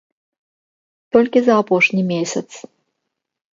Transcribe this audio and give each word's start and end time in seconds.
Толькі 1.17 1.39
за 1.49 1.53
апошні 1.65 2.03
месяц. 2.11 2.45